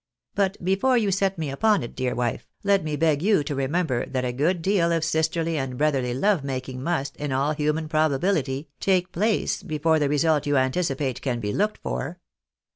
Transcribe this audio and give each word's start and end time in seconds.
But 0.33 0.57
before 0.65 0.97
you 0.97 1.11
set 1.11 1.37
me 1.37 1.51
upon 1.51 1.83
it, 1.83 1.95
dear 1.95 2.15
vnfe, 2.15 2.39
let 2.63 2.83
me 2.83 2.95
beg 2.95 3.21
you 3.21 3.43
to 3.43 3.53
remember 3.53 4.03
that 4.07 4.25
a 4.25 4.31
good 4.31 4.63
deal 4.63 4.91
of 4.91 5.03
sisterly 5.05 5.59
and 5.59 5.77
brotherly 5.77 6.11
love 6.15 6.43
making 6.43 6.81
must, 6.81 7.15
in 7.17 7.31
all 7.31 7.51
human 7.53 7.87
probability, 7.87 8.67
take 8.79 9.11
place 9.11 9.61
before 9.61 9.99
the 9.99 10.09
result 10.09 10.47
you 10.47 10.57
anticipate 10.57 11.21
can 11.21 11.39
be 11.39 11.53
looked 11.53 11.77
for. 11.83 12.17